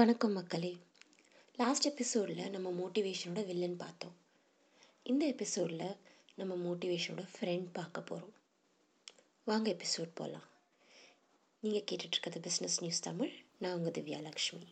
வணக்கம் 0.00 0.32
மக்களே. 0.32 0.78
லாஸ்ட் 1.56 1.86
எபிசோடில் 1.86 2.50
நம்ம 2.50 2.68
மோட்டிவேஷனோட 2.70 3.46
வில்லன் 3.46 3.76
பார்த்தோம். 3.76 4.14
இந்த 5.02 5.26
எபிசோடில் 5.26 5.96
நம்ம 6.36 6.54
மோட்டிவேஷனோட 6.54 7.24
ஃப்ரெண்ட் 7.32 7.66
பார்க்க 7.72 8.00
போகிறோம் 8.00 8.32
வாங்க 9.44 9.76
எபிசோட் 9.76 10.10
போகலாம் 10.14 10.46
நீங்கள் 11.60 11.84
கேட்டுட்ருக்கிறது 11.90 12.44
பிஸ்னஸ் 12.46 12.78
நியூஸ் 12.78 13.00
தமிழ் 13.00 13.32
நான் 13.58 13.72
உங்கள் 13.72 13.92
திவ்யா 13.92 14.20
லக்ஷ்மி. 14.22 14.66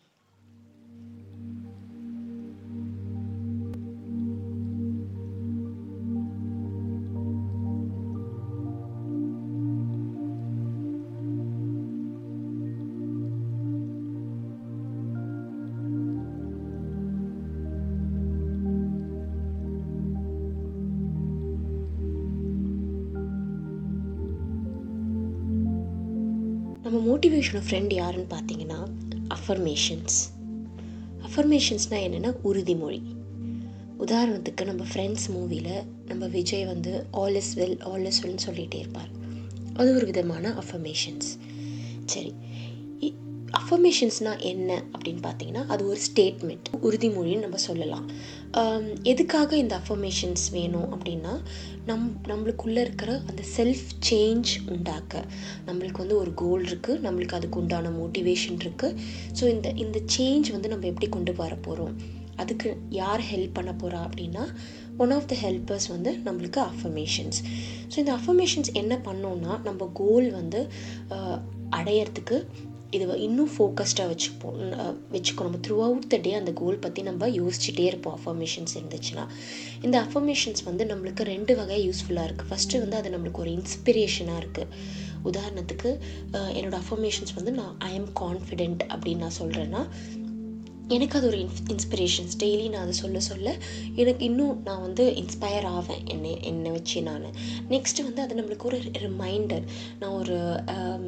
நம்ம 26.91 27.17
மோட்டிவேஷனோட 27.17 27.61
ஃப்ரெண்ட் 27.71 27.93
யாருன்னு 27.93 28.27
பார்த்தீங்கன்னா 28.31 28.79
அஃபர்மேஷன்ஸ் 29.29 30.17
அஃபர்மேஷன்ஸ்னால் 31.27 32.05
என்னென்னா 32.06 32.31
உறுதிமொழி. 32.45 33.01
உதாரணத்துக்கு 33.98 34.64
நம்ம 34.64 34.84
ஃப்ரெண்ட்ஸ் 34.95 35.27
மூவியில் 35.34 35.84
நம்ம 36.06 36.27
விஜய் 36.27 36.64
வந்து 36.64 37.06
all 37.11 37.34
is 37.34 37.59
well 37.59 37.83
all 37.83 38.05
is 38.05 38.27
வெல்னு 38.27 38.39
சொல்லிகிட்டே 38.47 38.75
இருப்பார். 38.75 39.11
அது 39.75 39.95
ஒரு 39.95 40.06
விதமான 40.06 40.55
அஃபர்மேஷன்ஸ் 40.55 41.28
சரி. 42.05 42.34
அஃபர்மேஷன்ஸ்னால் 43.61 44.42
என்ன 44.42 44.70
அப்படின்னு 44.92 45.22
பார்த்தீங்கன்னா 45.22 45.62
அது 45.66 45.83
ஒரு 45.86 46.00
ஸ்டேட்மெண்ட் 46.06 46.69
உறுதிமொழின்னு 46.83 47.38
நம்ம 47.38 47.56
சொல்லலாம். 47.56 48.06
எதுக்காக 49.02 49.56
இந்த 49.56 49.80
அஃபர்மேஷன்ஸ் 49.80 50.44
வேணும் 50.52 50.88
அப்படின்னா 50.94 51.32
நம் 51.86 52.06
நம்மளுக்குள்ளே 52.27 52.80
இருக்கிற 52.86 53.12
அந்த 53.27 53.42
செல்ஃப் 53.56 53.86
சேஞ்ச் 54.10 54.50
உண்டாக்க. 54.70 55.24
நம்மளுக்கு 55.66 55.96
வந்து 55.96 56.16
ஒரு 56.16 56.34
கோல் 56.34 56.64
இருக்குது 56.64 57.00
நம்மளுக்கு 57.00 57.34
அதுக்கு 57.34 57.60
உண்டான 57.60 57.90
மோட்டிவேஷன் 57.90 58.60
இருக்குது 58.64 58.96
ஸோ 59.40 59.44
இந்த 59.48 59.70
இந்த 59.70 60.00
சேஞ்ச் 60.16 60.50
வந்து 60.50 60.68
நம்ம 60.68 60.86
எப்படி 60.86 61.08
கொண்டு 61.08 61.34
வர 61.34 61.55
போகிறோம் 61.55 61.96
அதுக்கு 62.36 62.77
யார் 62.88 63.22
ஹெல்ப் 63.30 63.55
பண்ண 63.55 63.70
போகிறா 63.72 64.00
அப்படின்னா 64.00 64.44
ஒன் 64.96 65.10
ஆஃப் 65.10 65.27
த 65.27 65.36
ஹெல்ப்பர்ஸ் 65.42 65.88
வந்து 65.88 66.10
நம்மளுக்கு 66.24 66.60
அஃபர்மேஷன்ஸ் 66.60 67.38
ஸோ 67.88 67.98
இந்த 67.98 68.12
அஃபர்மேஷன்ஸ் 68.12 68.70
என்ன 68.72 68.94
பண்ணோன்னா 69.05 69.62
நம்ம 69.62 69.90
கோல் 69.92 70.30
வந்து 70.30 70.60
அடையிறதுக்கு 71.70 71.77
அடையறதுக்கு 71.78 72.36
இது 72.97 73.05
இன்னும் 73.27 73.50
ஃபோக்கஸ்டாக 73.55 74.06
வச்சுப்போம் 74.12 74.58
வச்சுக்கணும் 75.14 75.48
நம்ம 75.48 75.61
த்ரூ 75.67 75.77
அவுட் 75.86 76.06
த 76.12 76.17
டே 76.17 76.31
அந்த 76.34 76.53
கோல் 76.53 76.78
பற்றி 76.78 77.03
நம்ம 77.03 77.27
யோசிச்சுட்டே 77.41 77.84
இருப்போம். 77.91 78.17
அஃபர்மேஷன்ஸ் 78.19 78.75
இருந்துச்சுன்னா. 78.78 79.25
இந்த 79.86 79.97
அஃபர்மேஷன்ஸ் 80.06 80.62
வந்து 80.64 80.84
நம்மளுக்கு 80.84 81.25
ரெண்டு 81.33 81.55
வகை 81.56 81.78
யூஸ்ஃபுல்லாக 81.89 82.28
இருக்குது 82.28 82.50
ஃபஸ்ட்டு 82.53 82.80
வந்து 82.84 82.97
அது 82.97 83.11
நம்மளுக்கு 83.17 83.42
ஒரு 83.45 83.53
இன்ஸ்பிரேஷனாக 83.58 84.42
இருக்குது 84.42 84.72
உதாரணத்துக்கு 85.25 85.91
என்னோடய 86.58 86.80
அஃபர்மேஷன்ஸ் 86.84 87.34
வந்து 87.34 87.53
நான் 87.53 87.75
ஐ 87.78 87.92
எம் 87.95 88.11
கான்ஃபிடென்ட் 88.20 88.83
அப்படின்னு 88.92 89.25
நான் 89.27 89.39
சொல்கிறேன்னா 89.39 89.83
எனக்கு 90.94 91.17
அது 91.19 91.27
ஒரு 91.27 91.39
இன்ஸ் 91.39 91.62
இன்ஸ்பிரேஷன்ஸ் 91.72 92.36
டெய்லி 92.42 92.67
நான் 92.69 92.84
அதை 92.84 92.94
சொல்ல 92.94 93.20
சொல்ல 93.20 93.48
எனக்கு 93.94 94.22
இன்னும் 94.25 94.55
நான் 94.64 94.81
வந்து 94.81 95.05
இன்ஸ்பயர் 95.22 95.67
ஆவேன் 95.69 96.03
என்னை 96.06 96.33
என்னை 96.42 96.70
வச்சு 96.70 97.03
நான். 97.03 97.27
நெக்ஸ்ட்டு 97.70 98.06
வந்து 98.08 98.22
அது 98.22 98.39
நம்மளுக்கு 98.41 98.69
ஒரு 98.70 98.78
ரிமைண்டர் 99.05 99.64
நான் 100.00 100.17
ஒரு 100.22 100.39
um, 100.75 101.06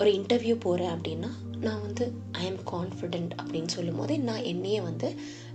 ஒரு 0.00 0.10
இன்டர்வியூ 0.12 0.56
போகிறேன் 0.58 0.92
அப்படின்னா 0.96 1.30
நான் 1.60 1.80
வந்து 1.80 2.04
ஐ 2.32 2.44
எம் 2.46 2.60
கான்ஃபிடென்ட் 2.72 3.32
அப்படின்னு 3.40 3.66
சொல்லும் 3.66 3.96
போதே 3.96 4.16
நான் 4.16 4.44
என்னையே 4.44 4.80
வந்து 4.80 5.08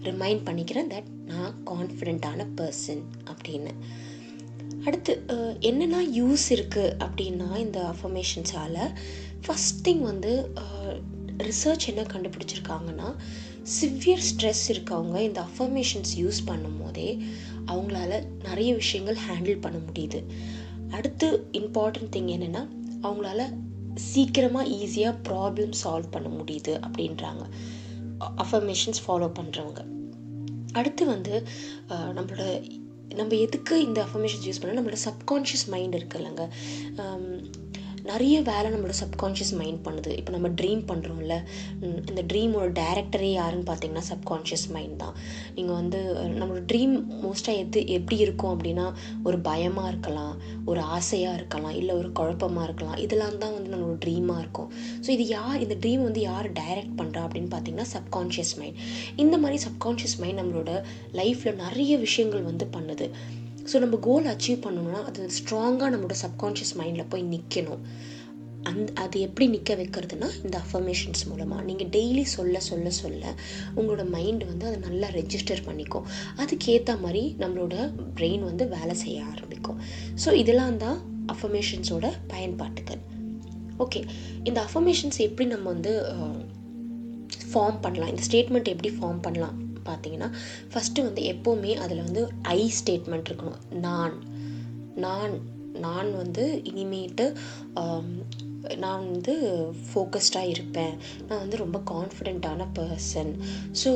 ரிமைண்ட் 0.04 0.44
பண்ணிக்கிறேன் 0.48 0.90
தட் 0.94 1.12
நான் 1.26 1.54
கான்ஃபிடென்ட்டான 1.66 2.48
பர்சன் 2.56 3.04
அப்படின்னு. 3.34 3.74
அடுத்து 4.86 5.14
என்னென்னா 5.62 6.00
யூஸ் 6.20 6.46
இருக்குது 6.56 6.96
அப்படின்னா 7.00 7.50
இந்த 7.58 7.80
அஃபர்மேஷன்ஸால் 7.94 8.80
ஃபஸ்ட் 9.46 9.82
திங் 9.88 10.02
வந்து 10.02 10.32
ரிசர்ச் 11.48 11.86
என்ன 11.92 12.02
கண்டுபிடிச்சிருக்காங்கன்னா 12.14 13.08
சிவியர் 13.72 14.24
ஸ்ட்ரெஸ் 14.30 14.64
இருக்கவங்க 14.68 15.18
இந்த 15.22 15.40
அஃபர்மேஷன்ஸ் 15.50 16.14
யூஸ் 16.22 16.40
பண்ணும் 16.46 16.80
போதே 16.82 17.10
அவங்களால 17.72 18.12
நிறைய 18.48 18.70
விஷயங்கள் 18.82 19.20
ஹேண்டில் 19.28 19.62
பண்ண 19.62 19.78
முடியுது. 19.88 20.20
அடுத்து 20.90 21.28
இம்பார்ட்டன்ட் 21.52 22.12
திங் 22.16 22.32
என்னென்னா 22.36 22.64
அவங்களால 23.06 23.42
சீக்கிரமாக 24.10 24.70
ஈஸியாக 24.80 25.16
ப்ராப்ளம் 25.30 25.74
சால்வ் 25.84 26.14
பண்ண 26.16 26.30
முடியுது 26.40 26.74
அப்படின்றாங்க. 26.86 27.44
அஃபர்மேஷன்ஸ் 28.44 29.02
ஃபாலோ 29.06 29.30
பண்ணுறவங்க 29.40 29.82
அடுத்து 30.80 31.04
வந்து 31.06 31.34
நம்மளோட 32.18 32.44
நம்ம 33.20 33.36
எதுக்கு 33.46 33.74
இந்த 33.84 34.00
அஃபர்மேஷன்ஸ் 34.06 34.46
யூஸ் 34.48 34.60
பண்ணால் 34.62 34.80
நம்மளோட 34.80 35.00
சப்கான்ஷியஸ் 35.10 35.66
மைண்ட் 35.74 35.96
இருக்குல்லங்க 35.96 36.44
நிறைய 38.10 38.36
வேலை 38.50 38.68
நம்மளோட 38.72 38.96
சப்கான்ஷியஸ் 39.02 39.54
மைண்ட் 39.60 39.82
பண்ணுது. 39.88 40.12
இப்போ 40.20 40.32
நம்ம 40.36 40.50
ட்ரீம் 40.60 40.82
பண்ணுறோம்ல 40.92 41.36
இந்த 42.12 42.22
ட்ரீமோட 42.32 42.68
டேரக்டரே 42.80 43.30
யாருன்னு 43.40 43.68
பார்த்தீங்கன்னா 43.70 44.06
சப்கான்ஷியஸ் 44.12 44.66
மைண்ட் 44.76 44.98
தான். 45.04 45.16
நீங்கள் 45.58 45.78
வந்து 45.82 46.00
நம்மளோட 46.40 46.64
ட்ரீம் 46.72 46.96
மோஸ்ட்டாக 47.26 47.62
எது 47.64 47.82
எப்படி 47.98 48.18
இருக்கும் 48.26 48.54
அப்படின்னா 48.56 48.88
ஒரு 49.28 49.38
பயமாக 49.50 49.92
இருக்கலாம் 49.94 50.34
ஒரு 50.72 50.82
ஆசையாக 50.98 51.38
இருக்கலாம் 51.40 51.76
இல்லை 51.82 51.94
ஒரு 52.02 52.12
குழப்பமாக 52.20 52.68
இருக்கலாம். 52.70 53.00
இதெல்லாம் 53.06 53.40
தான் 53.44 53.56
வந்து 53.58 53.72
நம்மளோட 53.76 53.98
ட்ரீமாக 54.06 54.44
இருக்கும். 54.44 54.70
ஸோ 55.06 55.10
இது 55.18 55.28
யார் 55.38 55.64
இந்த 55.68 55.78
ட்ரீம் 55.86 56.04
வந்து 56.08 56.24
யார் 56.32 56.50
டைரக்ட் 56.62 56.98
பண்ணுறா 57.02 57.24
அப்படின்னு 57.28 57.52
பார்த்தீங்கன்னா 57.56 57.90
சப்கான்ஷியஸ் 57.96 58.54
மைண்ட் 58.62 58.82
இந்த 59.24 59.38
மாதிரி 59.44 59.60
சப்கான்ஷியஸ் 59.68 60.18
மைண்ட் 60.24 60.42
நம்மளோட 60.42 60.74
லைஃப்பில் 61.22 61.62
நிறைய 61.66 61.94
விஷயங்கள் 62.06 62.50
வந்து 62.52 62.68
பண்ணுது. 62.76 63.08
ஸோ 63.72 63.80
நம்ம 63.80 63.96
கோல் 63.98 64.26
அச்சீவ் 64.26 64.64
பண்ணணும்னா 64.66 65.04
அது 65.10 65.30
ஸ்ட்ராங்காக 65.38 65.90
நம்மளோட 65.94 66.16
சப்கான்ஷியஸ் 66.26 66.76
மைண்டில் 66.80 67.10
போய் 67.10 67.24
நிற்கணும் 67.24 67.84
அந் 68.70 68.84
அது 68.94 69.20
எப்படி 69.20 69.48
நிற்க 69.48 69.76
வைக்கிறதுனா 69.76 70.28
இந்த 70.44 70.62
அஃபர்மேஷன்ஸ் 70.66 71.24
மூலமாக 71.30 71.62
நீங்கள் 71.62 71.88
டெய்லி 71.88 72.22
சொல்ல 72.22 72.60
சொல்ல 72.60 72.90
சொல்ல 72.90 73.24
உங்களோட 73.76 74.10
மைண்ட் 74.10 74.44
வந்து 74.44 74.66
அதை 74.66 74.78
நல்லா 74.80 75.08
ரெஜிஸ்டர் 75.08 75.64
பண்ணிக்கும் 75.66 76.06
அதுக்கேற்ற 76.38 77.00
மாதிரி 77.02 77.36
நம்மளோட 77.40 77.76
பிரெயின் 78.16 78.44
வந்து 78.44 78.68
வேலை 78.68 78.96
செய்ய 78.96 79.24
ஆரம்பிக்கும். 79.24 79.80
ஸோ 80.26 80.34
இதெல்லாம் 80.34 80.78
தான் 80.78 81.00
அஃபர்மேஷன்ஸோட 81.34 82.06
பயன்பாட்டுகள். 82.28 83.02
ஓகே 83.78 84.02
இந்த 84.44 84.66
அஃபர்மேஷன்ஸ் 84.68 85.18
எப்படி 85.18 85.48
நம்ம 85.50 85.70
வந்து 85.70 85.94
ஃபார்ம் 87.54 87.80
பண்ணலாம்? 87.82 88.10
இந்த 88.10 88.24
ஸ்டேட்மெண்ட் 88.30 88.74
எப்படி 88.76 88.92
ஃபார்ம் 89.00 89.22
பண்ணலாம்? 89.22 89.63
பார்த்தீங்கன்னா 89.90 90.30
ஃபஸ்ட்டு 90.72 91.06
வந்து 91.08 91.24
எப்போவுமே 91.34 91.74
அதில் 91.86 92.06
வந்து 92.08 92.24
ஐ 92.58 92.62
ஸ்டேட்மெண்ட் 92.80 93.30
இருக்கணும். 93.30 93.62
நான். 93.88 94.16
நான் 94.96 95.36
நான் 95.86 96.10
வந்து 96.18 96.44
இனிமேட்டு 96.72 97.26
நான் 98.84 99.06
வந்து 99.12 99.34
ஃபோக்கஸ்டாக 99.88 100.52
இருப்பேன். 100.52 100.94
நான் 101.28 101.42
வந்து 101.44 101.58
ரொம்ப 101.64 101.78
கான்ஃபிடென்ட்டான 101.92 102.68
பர்சன் 102.78 103.32
ஸோ 103.82 103.92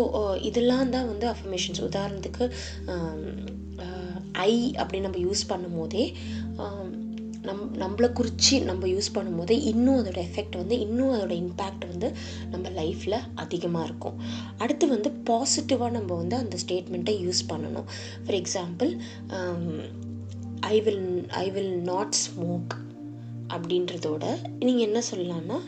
இதெல்லாம் 0.50 0.90
தான் 0.96 1.08
வந்து 1.08 1.28
அஃபர்மேஷன்ஸ் 1.34 1.82
உதாரணத்துக்கு 1.90 2.46
ஐ 4.48 4.54
அப்படி 4.82 5.00
நம்ம 5.06 5.20
யூஸ் 5.28 5.50
பண்ணும் 5.52 5.78
போதே 5.78 6.04
நம் 7.48 7.64
நம்மளை 7.82 8.10
குறித்து 8.20 8.56
நம்ம 8.70 8.88
யூஸ் 8.94 9.10
பண்ணும்போது 9.16 9.56
இன்னும் 9.72 10.00
அதோட 10.02 10.20
எஃபெக்ட் 10.28 10.58
வந்து 10.62 10.76
இன்னும் 10.86 11.14
அதோட 11.16 11.34
இம்பேக்ட் 11.44 11.86
வந்து 11.92 12.10
நம்ம 12.54 12.70
லைஃப்பில் 12.80 13.18
அதிகமாக 13.44 13.88
இருக்கும். 13.90 14.18
அடுத்து 14.64 14.88
வந்து 14.96 15.12
பாசிட்டிவாக 15.30 15.96
நம்ம 15.98 16.16
வந்து 16.22 16.38
அந்த 16.44 16.58
ஸ்டேட்மெண்ட்டை 16.64 17.16
யூஸ் 17.26 17.42
பண்ணணும். 17.52 17.88
For 18.26 18.40
example 18.42 18.92
I 20.74 20.76
will 20.86 21.08
I 21.44 21.46
will 21.56 21.76
not 21.92 22.16
smoke 22.26 22.74
அப்படின்றதோட 23.56 24.24
நீங்கள் 24.66 24.86
என்ன 24.88 25.00
சொல்லலாம்னா 25.12 25.60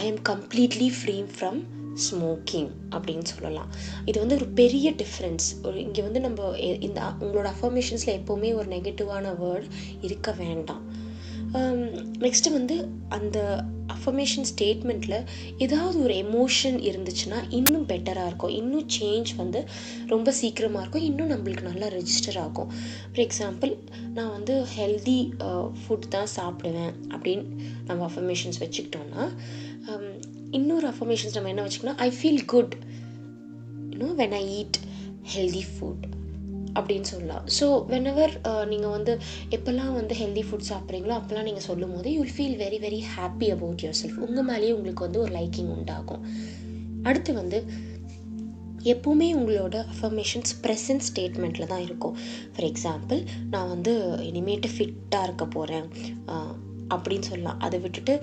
I 0.00 0.04
am 0.10 0.20
completely 0.28 0.88
free 0.98 1.16
from 1.34 1.58
smoking 2.04 2.70
அப்படின்னு 2.96 3.26
சொல்லலாம். 3.32 3.70
இது 4.08 4.16
வந்து 4.22 4.38
ஒரு 4.40 4.48
பெரிய 4.60 4.90
டிஃப்ரென்ஸ் 5.02 5.48
ஒரு 5.66 5.78
இங்கே 5.86 6.02
வந்து 6.08 6.20
நம்ம 6.26 6.50
இந்த 6.88 7.00
உங்களோட 7.24 7.48
அஃபர்மேஷன்ஸில் 7.56 8.16
எப்போவுமே 8.18 8.50
ஒரு 8.60 8.68
நெகட்டிவான 8.76 9.34
வேர்ட் 9.42 9.68
இருக்க 10.08 10.30
வேண்டாம். 10.44 10.84
நெக்ஸ்ட்டு 12.24 12.56
வந்து 12.56 12.76
அந்த 13.16 13.38
அஃபர்மேஷன் 13.94 14.46
ஸ்டேட்மெண்ட்டில் 14.50 15.24
ஏதாவது 15.64 15.96
ஒரு 16.06 16.14
எமோஷன் 16.24 16.76
இருந்துச்சுன்னா 16.88 17.38
இன்னும் 17.58 17.86
பெட்டராக 17.92 18.30
இருக்கும். 18.30 18.54
இன்னும் 18.60 18.88
சேஞ்ச் 18.96 19.30
வந்து 19.36 19.60
ரொம்ப 20.12 20.32
சீக்கிரமாக 20.40 20.82
இருக்கும். 20.82 21.06
இன்னும் 21.10 21.32
நம்மளுக்கு 21.34 21.68
நல்லா 21.70 21.88
ரெஜிஸ்டர் 21.96 22.38
ஆகும். 22.44 22.70
ஃபார் 23.10 23.24
எக்ஸாம்பிள் 23.26 23.72
நான் 24.16 24.32
வந்து 24.36 24.56
ஹெல்தி 24.76 25.18
ஃபுட் 25.80 26.12
தான் 26.16 26.32
சாப்பிடுவேன் 26.38 26.94
அப்படின்னு 27.14 27.46
நம்ம 27.90 28.00
அஃபர்மேஷன்ஸ் 28.10 28.62
வச்சுக்கிட்டோன்னா 28.64 29.24
இன்னொரு 30.58 30.86
அஃபர்மேஷன்ஸ் 30.92 31.36
நம்ம 31.36 31.50
என்ன 31.54 31.64
வச்சுக்கணும் 31.66 32.00
I 32.06 32.10
feel 32.18 32.44
good 32.52 32.74
you know 33.94 34.10
when 34.22 34.36
I 34.42 34.44
eat 34.58 34.78
healthy 35.34 35.64
food 35.72 36.04
அப்படின்னு 36.78 37.08
சொல்லலாம். 37.12 37.44
ஸோ 37.58 37.66
வென்எவர் 37.90 38.32
நீங்கள் 38.72 38.94
வந்து 38.96 39.12
எப்போல்லாம் 39.56 39.94
வந்து 39.98 40.14
ஹெல்தி 40.22 40.42
ஃபுட் 40.46 40.66
சாப்பிட்றீங்களோ 40.70 41.14
அப்போல்லாம் 41.18 41.48
நீங்கள் 41.48 41.66
சொல்லும் 41.68 41.94
போது 41.96 42.08
you'll 42.16 42.32
feel 42.36 42.56
very 42.64 42.78
very 42.84 43.00
happy 43.14 43.48
about 43.54 43.82
yourself 44.02 44.18
உங்கள் 44.26 44.46
மேலேயே 44.50 44.72
உங்களுக்கு 44.78 45.06
வந்து 45.06 45.22
ஒரு 45.24 45.32
லைக்கிங் 45.38 45.70
உண்டாகும். 45.76 46.24
அடுத்து 47.08 47.32
வந்து 47.42 47.58
எப்போவுமே 48.92 49.28
உங்களோட 49.38 49.76
அஃபர்மேஷன்ஸ் 49.92 50.52
ப்ரெசன்ட் 50.64 51.04
ஸ்டேட்மெண்ட்டில் 51.08 51.70
தான் 51.72 51.84
இருக்கும். 51.86 52.14
ஃபார் 52.52 52.66
எக்ஸாம்பிள் 52.70 53.20
நான் 53.54 53.72
வந்து 53.74 53.92
இனிமேட்டு 54.30 54.68
ஃபிட்டாக 54.74 55.26
இருக்க 55.28 55.44
போகிறேன் 55.56 55.86
அப்படின்னு 56.94 57.26
சொல்லலாம். 57.30 57.58
அதை 57.66 57.78
விட்டுட்டு 57.84 58.14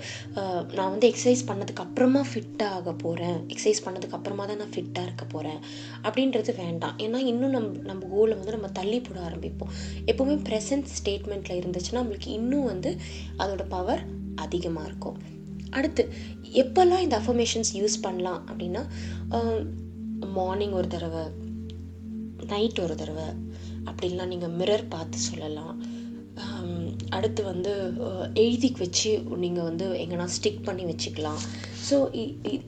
நான் 0.76 0.92
வந்து 0.94 1.08
எக்ஸசைஸ் 1.10 1.42
பண்ணதுக்கு 1.50 1.84
அப்புறமா 1.86 2.22
ஃபிட்டாக 2.30 2.76
ஆக 2.78 2.92
போகிறேன் 3.04 3.38
எக்ஸசைஸ் 3.52 3.82
பண்ணதுக்கு 3.86 4.16
அப்புறமா 4.18 4.44
தான் 4.50 4.60
நான் 4.62 4.74
ஃபிட்டாக 4.76 5.06
இருக்க 5.08 5.24
போகிறேன் 5.34 5.60
அப்படின்றது 6.06 6.54
வேண்டாம். 6.62 6.96
ஏன்னா 7.04 7.20
இன்னும் 7.32 7.54
நம்ம 7.56 7.84
நம்ம 7.90 8.08
கோலை 8.14 8.34
வந்து 8.40 8.56
நம்ம 8.56 8.70
தள்ளி 8.80 8.98
போட 9.06 9.20
ஆரம்பிப்போம். 9.28 9.72
எப்போவுமே 10.10 10.36
ப்ரெசன்ட் 10.48 10.90
ஸ்டேட்மெண்ட்டில் 10.98 11.60
இருந்துச்சுன்னா 11.60 12.02
நம்மளுக்கு 12.02 12.30
இன்னும் 12.40 12.68
வந்து 12.72 12.92
அதோட 13.44 13.64
பவர் 13.76 14.04
அதிகமாக 14.44 14.88
இருக்கும். 14.90 15.18
அடுத்து 15.78 16.02
எப்போல்லாம் 16.62 17.04
இந்த 17.04 17.16
அஃபர்மேஷன்ஸ் 17.22 17.72
யூஸ் 17.80 17.96
பண்ணலாம் 18.06 18.42
அப்படின்னா 18.50 18.82
மார்னிங் 20.36 20.74
ஒரு 20.80 20.88
தடவை 20.94 21.24
நைட் 22.52 22.80
ஒரு 22.84 22.94
தடவை 23.00 23.26
அப்படின்லாம் 23.88 24.30
நீங்கள் 24.32 24.54
மிரர் 24.60 24.84
பார்த்து 24.94 25.18
சொல்லலாம். 25.30 25.74
அடுத்து 27.16 27.42
வந்து 27.50 27.72
எழுதிக்கு 28.42 28.42
எழுதி 28.44 28.68
வச்சு 28.84 29.10
நீங்கள் 29.42 29.68
வந்து 29.68 29.86
எங்கன்னா 30.04 30.26
ஸ்டிக் 30.36 30.64
பண்ணி 30.68 30.84
வச்சுக்கலாம். 30.88 31.42
ஸோ 31.88 31.96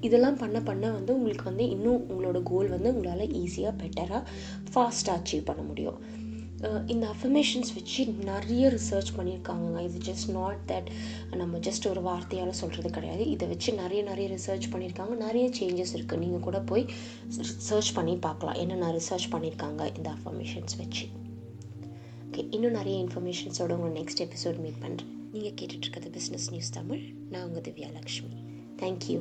இதெல்லாம் 0.07 0.39
பண்ண 0.43 0.59
பண்ண 0.69 0.91
வந்து 0.99 1.13
உங்களுக்கு 1.17 1.45
வந்து 1.51 1.65
இன்னும் 1.75 2.05
உங்களோட 2.11 2.41
கோல் 2.51 2.69
வந்து 2.75 2.93
உங்களால் 2.95 3.33
ஈஸியாக 3.43 3.75
பெட்டராக 3.83 4.23
ஃபாஸ்ட்டாக 4.73 5.19
அச்சீவ் 5.19 5.49
பண்ண 5.51 5.65
முடியும். 5.71 5.99
இந்த 6.93 7.05
அஃபர்மேஷன்ஸ் 7.15 7.71
வச்சு 7.79 8.03
நிறைய 8.31 8.69
ரிசர்ச் 8.77 9.11
பண்ணியிருக்காங்க 9.17 9.83
இது 9.89 9.99
ஜஸ்ட் 10.09 10.31
நாட் 10.39 10.63
தட் 10.71 10.89
நம்ம 11.41 11.59
ஜஸ்ட் 11.67 11.89
ஒரு 11.93 12.03
வார்த்தையால் 12.09 12.59
சொல்கிறது 12.63 12.91
கிடையாது. 12.97 13.25
இதை 13.35 13.49
வச்சு 13.53 13.73
நிறைய 13.83 14.03
நிறைய 14.11 14.29
ரிசர்ச் 14.37 14.71
பண்ணியிருக்காங்க. 14.75 15.17
நிறைய 15.27 15.49
சேஞ்சஸ் 15.59 15.95
இருக்குது 15.99 16.23
நீங்கள் 16.25 16.47
கூட 16.49 16.61
போய் 16.73 16.87
சர்ச் 17.69 17.95
பண்ணி 17.99 18.17
பார்க்கலாம். 18.29 18.59
என்னென்ன 18.65 18.91
ரிசர்ச் 19.01 19.31
பண்ணியிருக்காங்க 19.37 19.83
இந்த 19.99 20.11
அஃபர்மேஷன்ஸ் 20.19 20.77
வச்சு. 20.83 21.07
ஓகே 22.37 22.47
இன்னும் 22.51 22.73
நிறைய 22.73 23.05
இன்ஃபர்மேஷன்ஸோட 23.05 23.73
உங்களை 23.73 24.03
நெக்ஸ்ட் 24.03 24.23
எபிசோட் 24.23 24.59
மீட் 24.59 24.81
பண்ணுறேன் 24.83 25.11
நீங்கள் 25.33 25.53
கேட்டுட்ருக்கிறது 25.61 26.11
பிஸ்னஸ் 26.11 26.49
நியூஸ் 26.51 26.71
தமிழ் 26.71 27.01
நான் 27.31 27.45
உங்கள் 27.47 27.63
திவ்யா 27.63 27.93
லக்ஷ்மி. 27.93 28.31
தேங்க்யூ 28.77 29.21